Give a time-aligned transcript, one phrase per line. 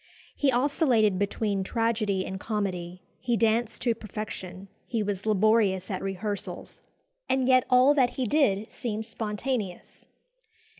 [0.35, 6.81] He oscillated between tragedy and comedy; he danced to perfection; he was laborious at rehearsals,
[7.29, 10.05] and yet all that he did seemed spontaneous.